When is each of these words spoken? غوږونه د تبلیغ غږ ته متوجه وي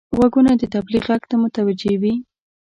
غوږونه 0.17 0.51
د 0.57 0.63
تبلیغ 0.75 1.03
غږ 1.09 1.23
ته 1.29 1.35
متوجه 1.41 1.93
وي 2.01 2.13